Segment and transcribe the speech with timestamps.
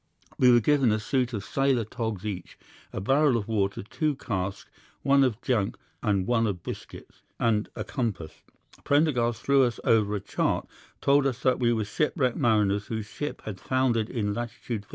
[0.39, 2.57] We were given a suit of sailors' togs each,
[2.91, 4.67] a barrel of water, two casks,
[5.03, 8.41] one of junk and one of biscuits, and a compass.
[8.83, 10.67] Prendergast threw us over a chart,
[11.01, 14.49] told us that we were shipwrecked mariners whose ship had foundered in lat.
[14.49, 14.85] 15┬║ N.